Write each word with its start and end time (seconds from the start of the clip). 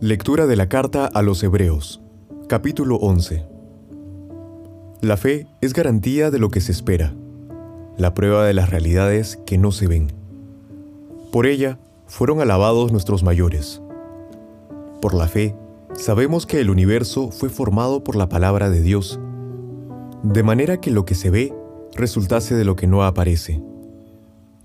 Lectura 0.00 0.46
de 0.46 0.56
la 0.56 0.68
carta 0.68 1.06
a 1.06 1.22
los 1.22 1.42
Hebreos, 1.42 2.02
capítulo 2.48 2.96
11. 2.96 3.46
La 5.00 5.16
fe 5.16 5.46
es 5.62 5.72
garantía 5.72 6.30
de 6.30 6.38
lo 6.38 6.50
que 6.50 6.60
se 6.60 6.70
espera, 6.70 7.14
la 7.96 8.12
prueba 8.12 8.44
de 8.44 8.52
las 8.52 8.68
realidades 8.68 9.38
que 9.46 9.56
no 9.56 9.72
se 9.72 9.86
ven. 9.86 10.12
Por 11.32 11.46
ella 11.46 11.78
fueron 12.06 12.42
alabados 12.42 12.92
nuestros 12.92 13.22
mayores. 13.22 13.80
Por 15.00 15.14
la 15.14 15.28
fe, 15.28 15.56
sabemos 15.94 16.44
que 16.44 16.60
el 16.60 16.68
universo 16.68 17.30
fue 17.30 17.48
formado 17.48 18.04
por 18.04 18.16
la 18.16 18.28
palabra 18.28 18.68
de 18.68 18.82
Dios, 18.82 19.18
de 20.22 20.42
manera 20.42 20.78
que 20.78 20.90
lo 20.90 21.06
que 21.06 21.14
se 21.14 21.30
ve 21.30 21.54
resultase 21.94 22.54
de 22.54 22.66
lo 22.66 22.76
que 22.76 22.86
no 22.86 23.02
aparece. 23.02 23.62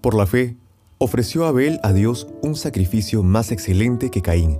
Por 0.02 0.14
la 0.14 0.26
fe, 0.26 0.58
ofreció 0.98 1.46
Abel 1.46 1.80
a 1.84 1.94
Dios 1.94 2.28
un 2.42 2.58
sacrificio 2.58 3.24
más 3.24 3.54
excelente 3.54 4.12
que 4.12 4.22
Caín. 4.22 4.60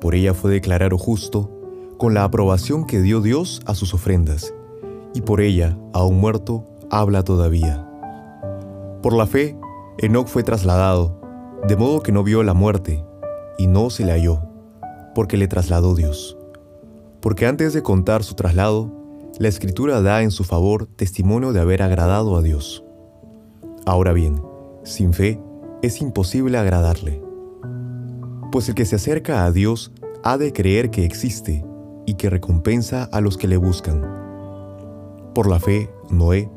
Por 0.00 0.14
ella 0.14 0.34
fue 0.34 0.50
declarado 0.50 0.98
justo, 0.98 1.50
con 1.98 2.14
la 2.14 2.24
aprobación 2.24 2.84
que 2.86 3.00
dio 3.00 3.20
Dios 3.20 3.60
a 3.66 3.74
sus 3.74 3.94
ofrendas, 3.94 4.54
y 5.14 5.22
por 5.22 5.40
ella, 5.40 5.78
aún 5.92 6.20
muerto, 6.20 6.64
habla 6.90 7.24
todavía. 7.24 7.88
Por 9.02 9.14
la 9.14 9.26
fe, 9.26 9.56
Enoc 9.98 10.28
fue 10.28 10.42
trasladado, 10.42 11.20
de 11.66 11.76
modo 11.76 12.00
que 12.00 12.12
no 12.12 12.22
vio 12.22 12.42
la 12.42 12.54
muerte, 12.54 13.04
y 13.58 13.66
no 13.66 13.88
se 13.88 14.04
le 14.04 14.12
halló, 14.12 14.42
porque 15.14 15.36
le 15.36 15.48
trasladó 15.48 15.94
Dios. 15.94 16.36
Porque 17.20 17.46
antes 17.46 17.72
de 17.72 17.82
contar 17.82 18.22
su 18.22 18.34
traslado, 18.34 18.92
la 19.38 19.48
Escritura 19.48 20.00
da 20.02 20.22
en 20.22 20.30
su 20.30 20.44
favor 20.44 20.86
testimonio 20.86 21.52
de 21.52 21.60
haber 21.60 21.82
agradado 21.82 22.36
a 22.36 22.42
Dios. 22.42 22.84
Ahora 23.86 24.12
bien, 24.12 24.42
sin 24.84 25.12
fe 25.12 25.40
es 25.82 26.00
imposible 26.00 26.58
agradarle. 26.58 27.25
Pues 28.56 28.70
el 28.70 28.74
que 28.74 28.86
se 28.86 28.96
acerca 28.96 29.44
a 29.44 29.52
Dios 29.52 29.92
ha 30.24 30.38
de 30.38 30.54
creer 30.54 30.90
que 30.90 31.04
existe 31.04 31.62
y 32.06 32.14
que 32.14 32.30
recompensa 32.30 33.04
a 33.04 33.20
los 33.20 33.36
que 33.36 33.48
le 33.48 33.58
buscan. 33.58 34.00
Por 35.34 35.46
la 35.46 35.60
fe, 35.60 35.90
Noé, 36.08 36.48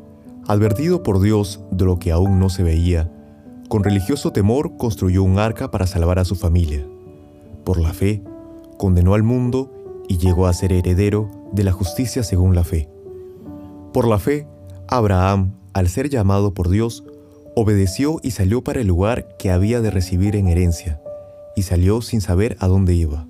advertido 0.47 1.03
por 1.03 1.19
Dios 1.19 1.59
de 1.71 1.83
lo 1.83 1.99
que 1.99 2.13
aún 2.13 2.39
no 2.39 2.49
se 2.49 2.63
veía, 2.63 3.11
con 3.67 3.83
religioso 3.83 4.31
temor 4.31 4.77
construyó 4.77 5.23
un 5.23 5.39
arca 5.39 5.71
para 5.71 5.87
salvar 5.87 6.19
a 6.19 6.23
su 6.23 6.35
familia. 6.35 6.87
Por 7.65 7.81
la 7.81 7.91
fe, 7.91 8.23
condenó 8.77 9.13
al 9.13 9.23
mundo 9.23 9.69
y 10.07 10.19
llegó 10.19 10.47
a 10.47 10.53
ser 10.53 10.71
heredero 10.71 11.29
de 11.51 11.65
la 11.65 11.73
justicia 11.73 12.23
según 12.23 12.55
la 12.55 12.63
fe. 12.63 12.87
Por 13.91 14.07
la 14.07 14.19
fe, 14.19 14.47
Abraham, 14.87 15.51
al 15.73 15.89
ser 15.89 16.09
llamado 16.09 16.53
por 16.53 16.69
Dios, 16.69 17.03
obedeció 17.57 18.21
y 18.23 18.31
salió 18.31 18.63
para 18.63 18.79
el 18.79 18.87
lugar 18.87 19.35
que 19.37 19.51
había 19.51 19.81
de 19.81 19.91
recibir 19.91 20.37
en 20.37 20.47
herencia, 20.47 21.01
y 21.59 21.63
salió 21.63 22.01
sin 22.01 22.21
saber 22.21 22.55
a 22.59 22.67
dónde 22.67 22.95
iba. 22.95 23.27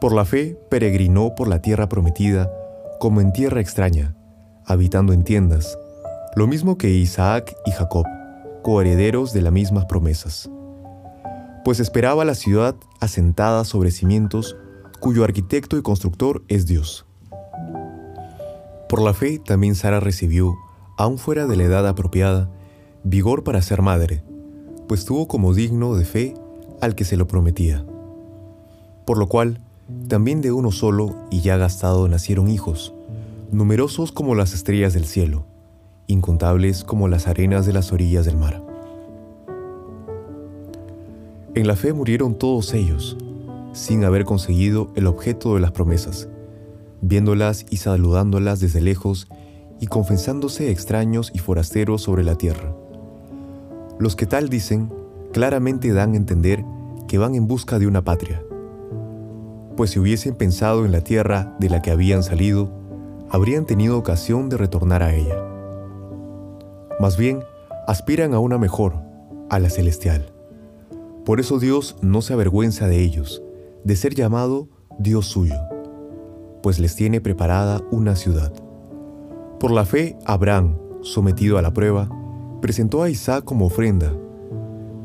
Por 0.00 0.12
la 0.12 0.24
fe 0.24 0.58
peregrinó 0.68 1.34
por 1.34 1.48
la 1.48 1.62
tierra 1.62 1.88
prometida, 1.88 2.50
como 2.98 3.20
en 3.20 3.32
tierra 3.32 3.60
extraña, 3.60 4.16
habitando 4.66 5.12
en 5.12 5.22
tiendas, 5.22 5.78
lo 6.34 6.46
mismo 6.46 6.76
que 6.76 6.90
Isaac 6.90 7.56
y 7.64 7.70
Jacob, 7.70 8.04
coherederos 8.62 9.32
de 9.32 9.42
las 9.42 9.52
mismas 9.52 9.86
promesas. 9.86 10.50
Pues 11.64 11.78
esperaba 11.80 12.24
la 12.24 12.34
ciudad 12.34 12.74
asentada 13.00 13.64
sobre 13.64 13.92
cimientos, 13.92 14.56
cuyo 15.00 15.22
arquitecto 15.22 15.78
y 15.78 15.82
constructor 15.82 16.42
es 16.48 16.66
Dios. 16.66 17.06
Por 18.88 19.02
la 19.02 19.14
fe 19.14 19.38
también 19.38 19.76
Sara 19.76 20.00
recibió, 20.00 20.56
aun 20.96 21.18
fuera 21.18 21.46
de 21.46 21.56
la 21.56 21.64
edad 21.64 21.86
apropiada, 21.86 22.50
vigor 23.04 23.44
para 23.44 23.62
ser 23.62 23.82
madre, 23.82 24.24
pues 24.88 25.04
tuvo 25.04 25.28
como 25.28 25.54
digno 25.54 25.94
de 25.94 26.04
fe 26.04 26.34
al 26.80 26.94
que 26.94 27.04
se 27.04 27.16
lo 27.16 27.26
prometía. 27.26 27.84
Por 29.04 29.18
lo 29.18 29.28
cual, 29.28 29.60
también 30.08 30.40
de 30.42 30.52
uno 30.52 30.70
solo 30.70 31.16
y 31.30 31.40
ya 31.40 31.56
gastado 31.56 32.08
nacieron 32.08 32.48
hijos, 32.48 32.94
numerosos 33.50 34.12
como 34.12 34.34
las 34.34 34.52
estrellas 34.52 34.92
del 34.92 35.06
cielo, 35.06 35.44
incontables 36.06 36.84
como 36.84 37.08
las 37.08 37.26
arenas 37.26 37.66
de 37.66 37.72
las 37.72 37.92
orillas 37.92 38.24
del 38.24 38.36
mar. 38.36 38.62
En 41.54 41.66
la 41.66 41.76
fe 41.76 41.92
murieron 41.92 42.34
todos 42.34 42.74
ellos, 42.74 43.16
sin 43.72 44.04
haber 44.04 44.24
conseguido 44.24 44.90
el 44.94 45.06
objeto 45.06 45.54
de 45.54 45.60
las 45.60 45.72
promesas, 45.72 46.28
viéndolas 47.00 47.64
y 47.70 47.78
saludándolas 47.78 48.60
desde 48.60 48.80
lejos 48.80 49.28
y 49.80 49.86
confesándose 49.86 50.70
extraños 50.70 51.30
y 51.34 51.38
forasteros 51.38 52.02
sobre 52.02 52.24
la 52.24 52.36
tierra. 52.36 52.74
Los 53.98 54.16
que 54.16 54.26
tal 54.26 54.48
dicen, 54.48 54.92
claramente 55.32 55.92
dan 55.92 56.12
a 56.12 56.16
entender 56.16 56.64
que 57.08 57.18
van 57.18 57.34
en 57.34 57.48
busca 57.48 57.80
de 57.80 57.88
una 57.88 58.04
patria. 58.04 58.44
Pues 59.76 59.90
si 59.90 59.98
hubiesen 59.98 60.36
pensado 60.36 60.84
en 60.84 60.92
la 60.92 61.00
tierra 61.00 61.56
de 61.58 61.70
la 61.70 61.82
que 61.82 61.90
habían 61.90 62.22
salido, 62.22 62.70
habrían 63.30 63.66
tenido 63.66 63.98
ocasión 63.98 64.48
de 64.48 64.56
retornar 64.56 65.02
a 65.02 65.14
ella. 65.14 65.36
Más 67.00 67.16
bien, 67.16 67.40
aspiran 67.86 68.34
a 68.34 68.38
una 68.38 68.58
mejor, 68.58 68.94
a 69.50 69.58
la 69.58 69.70
celestial. 69.70 70.32
Por 71.24 71.40
eso 71.40 71.58
Dios 71.58 71.96
no 72.02 72.22
se 72.22 72.32
avergüenza 72.32 72.86
de 72.86 73.02
ellos, 73.02 73.42
de 73.84 73.96
ser 73.96 74.14
llamado 74.14 74.68
Dios 74.98 75.26
suyo, 75.26 75.56
pues 76.62 76.78
les 76.78 76.96
tiene 76.96 77.20
preparada 77.20 77.82
una 77.90 78.16
ciudad. 78.16 78.52
Por 79.60 79.70
la 79.70 79.84
fe, 79.84 80.16
Abraham, 80.24 80.76
sometido 81.02 81.58
a 81.58 81.62
la 81.62 81.72
prueba, 81.72 82.08
presentó 82.60 83.02
a 83.02 83.10
Isaac 83.10 83.44
como 83.44 83.66
ofrenda, 83.66 84.12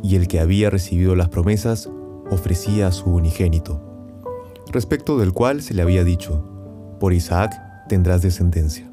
y 0.04 0.18
el 0.18 0.28
que 0.28 0.40
había 0.40 0.70
recibido 0.70 1.16
las 1.16 1.30
promesas 1.30 1.90
ofrecía 2.30 2.88
a 2.88 2.92
su 2.92 3.10
unigénito, 3.10 3.82
respecto 4.72 5.18
del 5.18 5.34
cual 5.34 5.64
se 5.64 5.74
le 5.74 5.82
había 5.82 6.04
dicho, 6.04 6.44
por 7.00 7.14
Isaac 7.14 7.54
tendrás 7.88 8.22
descendencia. 8.22 8.88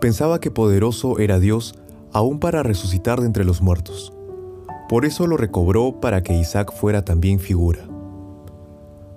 Pensaba 0.00 0.40
que 0.40 0.50
poderoso 0.50 1.18
era 1.18 1.40
Dios 1.40 1.74
aún 2.12 2.38
para 2.38 2.62
resucitar 2.62 3.20
de 3.20 3.26
entre 3.26 3.44
los 3.44 3.60
muertos. 3.60 4.12
Por 4.88 5.04
eso 5.04 5.26
lo 5.26 5.36
recobró 5.36 6.00
para 6.00 6.22
que 6.22 6.34
Isaac 6.34 6.72
fuera 6.72 7.04
también 7.04 7.40
figura. 7.40 7.80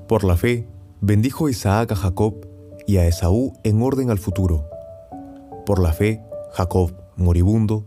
Por 0.08 0.24
la 0.24 0.36
fe, 0.36 0.68
bendijo 1.00 1.48
Isaac 1.48 1.92
a 1.92 1.96
Jacob 1.96 2.48
y 2.88 2.98
a 2.98 3.06
Esaú 3.06 3.54
en 3.64 3.82
orden 3.82 4.10
al 4.10 4.18
futuro. 4.18 4.66
Por 5.66 5.80
la 5.80 5.94
fe, 5.94 6.24
Jacob, 6.54 6.94
moribundo, 7.16 7.86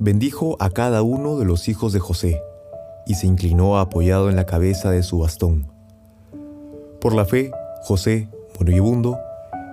bendijo 0.00 0.56
a 0.60 0.70
cada 0.70 1.02
uno 1.02 1.36
de 1.36 1.44
los 1.44 1.68
hijos 1.68 1.92
de 1.92 2.00
José 2.00 2.42
y 3.06 3.16
se 3.16 3.26
inclinó 3.26 3.78
apoyado 3.78 4.30
en 4.30 4.36
la 4.36 4.46
cabeza 4.46 4.90
de 4.90 5.02
su 5.02 5.18
bastón. 5.18 5.70
Por 7.02 7.14
la 7.14 7.26
fe, 7.26 7.50
José, 7.82 8.30
moribundo, 8.58 9.18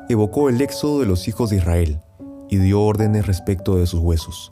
evocó 0.10 0.50
el 0.50 0.60
éxodo 0.60 1.00
de 1.00 1.06
los 1.06 1.30
hijos 1.30 1.50
de 1.50 1.56
Israel 1.56 2.02
y 2.50 2.58
dio 2.58 2.82
órdenes 2.82 3.26
respecto 3.26 3.78
de 3.78 3.88
sus 3.88 4.02
huesos. 4.02 4.52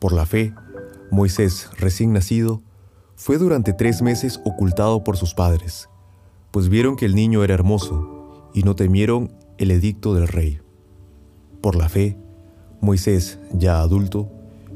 Por 0.00 0.12
la 0.12 0.26
fe, 0.26 0.52
Moisés, 1.10 1.70
recién 1.78 2.12
nacido, 2.12 2.60
fue 3.16 3.38
durante 3.38 3.72
tres 3.72 4.02
meses 4.02 4.38
ocultado 4.44 5.02
por 5.02 5.16
sus 5.16 5.32
padres, 5.32 5.88
pues 6.50 6.68
vieron 6.68 6.96
que 6.96 7.06
el 7.06 7.14
niño 7.14 7.42
era 7.42 7.54
hermoso 7.54 8.50
y 8.52 8.64
no 8.64 8.76
temieron 8.76 9.32
el 9.56 9.70
edicto 9.70 10.14
del 10.14 10.28
rey. 10.28 10.60
Por 11.62 11.74
la 11.74 11.88
fe, 11.88 12.18
Moisés, 12.82 13.38
ya 13.54 13.80
adulto, 13.80 14.28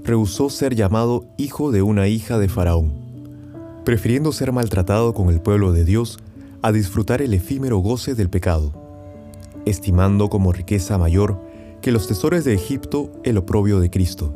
rehusó 0.09 0.51
ser 0.51 0.75
llamado 0.75 1.25
hijo 1.37 1.71
de 1.71 1.83
una 1.83 2.09
hija 2.09 2.39
de 2.39 2.49
Faraón, 2.49 2.93
prefiriendo 3.85 4.33
ser 4.33 4.51
maltratado 4.51 5.15
con 5.15 5.29
el 5.29 5.41
pueblo 5.41 5.73
de 5.73 5.85
Dios 5.85 6.19
a 6.63 6.73
disfrutar 6.73 7.23
el 7.23 7.33
efímero 7.33 7.79
goce 7.79 8.17
del 8.17 8.29
pecado, 8.29 8.73
estimando 9.67 10.29
como 10.29 10.53
riqueza 10.53 10.99
mayor 10.99 11.41
que 11.81 11.93
los 11.93 12.09
tesoros 12.09 12.45
de 12.45 12.55
Egipto 12.55 13.13
el 13.23 13.39
oprobio 13.39 13.79
de 13.79 13.91
Cristo 13.91 14.35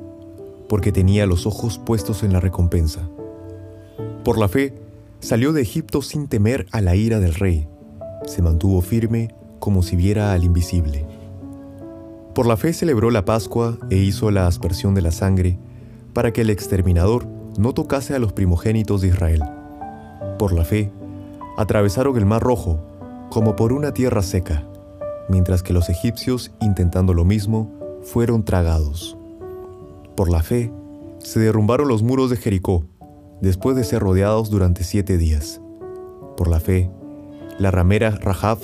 porque 0.73 0.91
tenía 0.91 1.27
los 1.27 1.45
ojos 1.45 1.79
puestos 1.79 2.23
en 2.23 2.33
la 2.33 2.41
recompensa. 2.41 3.07
Por 4.25 4.39
la 4.39 4.49
fe, 4.49 4.73
salió 5.21 5.53
de 5.53 5.61
Egipto 5.61 6.01
sin 6.01 6.29
temer 6.29 6.67
a 6.71 6.81
la 6.81 6.97
ira 6.97 7.21
del 7.21 7.35
rey. 7.35 7.69
Se 8.25 8.41
mantuvo 8.41 8.81
firme 8.81 9.35
como 9.59 9.83
si 9.83 9.97
viera 9.97 10.33
al 10.33 10.45
invisible. 10.45 11.05
Por 12.35 12.47
la 12.47 12.57
fe 12.57 12.73
celebró 12.73 13.11
la 13.11 13.27
Pascua 13.27 13.77
e 13.91 13.97
hizo 13.97 14.31
la 14.31 14.47
aspersión 14.47 14.95
de 14.95 15.03
la 15.03 15.11
sangre 15.11 15.59
para 16.15 16.33
que 16.33 16.41
el 16.41 16.51
exterminador 16.51 17.27
no 17.59 17.75
tocase 17.75 18.15
a 18.15 18.19
los 18.19 18.33
primogénitos 18.33 19.03
de 19.03 19.09
Israel. 19.09 19.43
Por 20.39 20.53
la 20.53 20.65
fe, 20.65 20.91
atravesaron 21.59 22.17
el 22.17 22.25
mar 22.25 22.43
rojo 22.43 22.81
como 23.31 23.55
por 23.55 23.73
una 23.73 23.93
tierra 23.93 24.23
seca, 24.23 24.67
mientras 25.29 25.63
que 25.63 25.73
los 25.73 25.89
egipcios, 25.89 26.53
intentando 26.61 27.13
lo 27.15 27.25
mismo, 27.25 27.71
fueron 28.03 28.45
tragados. 28.45 29.17
Por 30.17 30.31
la 30.31 30.43
fe, 30.43 30.73
se 31.19 31.39
derrumbaron 31.39 31.89
los 31.89 32.03
muros 32.03 32.31
de 32.31 32.37
Jericó, 32.37 32.87
después 33.41 33.77
de 33.77 33.85
ser 33.85 34.01
rodeados 34.01 34.51
durante 34.51 34.85
siete 34.85 35.19
días. 35.19 35.61
Por 36.37 36.49
la 36.49 36.61
fe, 36.61 36.91
la 37.59 37.71
ramera 37.71 38.11
Rahab 38.11 38.59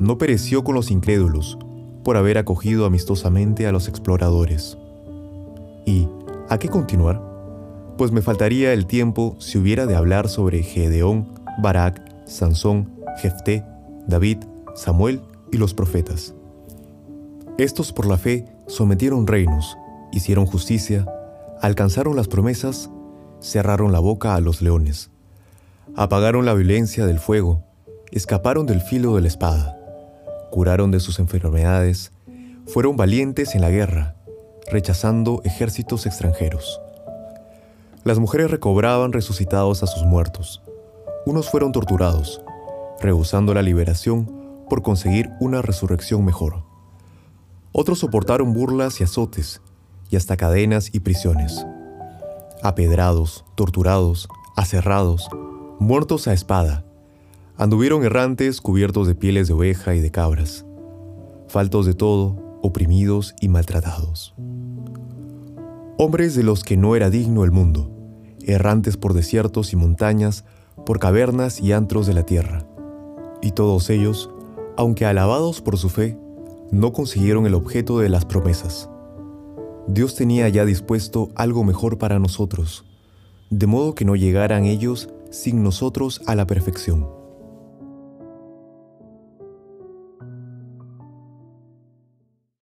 no 0.00 0.18
pereció 0.18 0.64
con 0.64 0.74
los 0.74 0.90
incrédulos, 0.90 1.58
por 2.04 2.16
haber 2.16 2.38
acogido 2.38 2.86
amistosamente 2.86 3.66
a 3.66 3.72
los 3.72 3.88
exploradores. 3.88 4.78
¿Y 5.84 6.08
a 6.48 6.58
qué 6.58 6.68
continuar? 6.68 7.22
Pues 7.96 8.12
me 8.12 8.22
faltaría 8.22 8.72
el 8.72 8.86
tiempo 8.86 9.36
si 9.38 9.58
hubiera 9.58 9.86
de 9.86 9.96
hablar 9.96 10.28
sobre 10.28 10.62
Gedeón, 10.62 11.28
Barak, 11.60 12.00
Sansón, 12.26 12.92
Jefté, 13.20 13.64
David, 14.06 14.38
Samuel 14.74 15.20
y 15.50 15.56
los 15.56 15.74
profetas. 15.74 16.34
Estos 17.58 17.92
por 17.92 18.06
la 18.06 18.18
fe 18.18 18.44
sometieron 18.68 19.26
reinos, 19.26 19.76
hicieron 20.12 20.46
justicia, 20.46 21.06
alcanzaron 21.60 22.14
las 22.14 22.28
promesas, 22.28 22.90
cerraron 23.40 23.92
la 23.92 23.98
boca 23.98 24.34
a 24.34 24.40
los 24.40 24.62
leones, 24.62 25.10
apagaron 25.96 26.46
la 26.46 26.54
violencia 26.54 27.06
del 27.06 27.18
fuego, 27.18 27.64
escaparon 28.12 28.66
del 28.66 28.80
filo 28.80 29.16
de 29.16 29.22
la 29.22 29.28
espada, 29.28 29.77
curaron 30.50 30.90
de 30.90 31.00
sus 31.00 31.18
enfermedades, 31.18 32.12
fueron 32.66 32.96
valientes 32.96 33.54
en 33.54 33.62
la 33.62 33.70
guerra, 33.70 34.16
rechazando 34.70 35.40
ejércitos 35.44 36.06
extranjeros. 36.06 36.80
Las 38.04 38.18
mujeres 38.18 38.50
recobraban 38.50 39.12
resucitados 39.12 39.82
a 39.82 39.86
sus 39.86 40.04
muertos. 40.04 40.62
Unos 41.26 41.50
fueron 41.50 41.72
torturados, 41.72 42.42
rehusando 43.00 43.54
la 43.54 43.62
liberación 43.62 44.64
por 44.68 44.82
conseguir 44.82 45.30
una 45.40 45.62
resurrección 45.62 46.24
mejor. 46.24 46.64
Otros 47.72 47.98
soportaron 47.98 48.52
burlas 48.52 49.00
y 49.00 49.04
azotes, 49.04 49.60
y 50.10 50.16
hasta 50.16 50.36
cadenas 50.36 50.90
y 50.94 51.00
prisiones. 51.00 51.66
Apedrados, 52.62 53.44
torturados, 53.54 54.28
aserrados, 54.56 55.28
muertos 55.78 56.28
a 56.28 56.32
espada, 56.32 56.84
anduvieron 57.58 58.04
errantes 58.04 58.60
cubiertos 58.60 59.08
de 59.08 59.16
pieles 59.16 59.48
de 59.48 59.54
oveja 59.54 59.96
y 59.96 60.00
de 60.00 60.12
cabras, 60.12 60.64
faltos 61.48 61.86
de 61.86 61.94
todo, 61.94 62.36
oprimidos 62.62 63.34
y 63.40 63.48
maltratados. 63.48 64.34
Hombres 65.98 66.36
de 66.36 66.44
los 66.44 66.62
que 66.62 66.76
no 66.76 66.94
era 66.94 67.10
digno 67.10 67.42
el 67.42 67.50
mundo, 67.50 67.90
errantes 68.42 68.96
por 68.96 69.12
desiertos 69.12 69.72
y 69.72 69.76
montañas, 69.76 70.44
por 70.86 71.00
cavernas 71.00 71.60
y 71.60 71.72
antros 71.72 72.06
de 72.06 72.14
la 72.14 72.22
tierra. 72.22 72.64
Y 73.42 73.50
todos 73.50 73.90
ellos, 73.90 74.30
aunque 74.76 75.04
alabados 75.04 75.60
por 75.60 75.76
su 75.78 75.88
fe, 75.88 76.16
no 76.70 76.92
consiguieron 76.92 77.44
el 77.44 77.54
objeto 77.54 77.98
de 77.98 78.08
las 78.08 78.24
promesas. 78.24 78.88
Dios 79.88 80.14
tenía 80.14 80.48
ya 80.48 80.64
dispuesto 80.64 81.30
algo 81.34 81.64
mejor 81.64 81.98
para 81.98 82.20
nosotros, 82.20 82.84
de 83.50 83.66
modo 83.66 83.96
que 83.96 84.04
no 84.04 84.14
llegaran 84.14 84.64
ellos 84.64 85.08
sin 85.32 85.64
nosotros 85.64 86.20
a 86.26 86.36
la 86.36 86.46
perfección. 86.46 87.17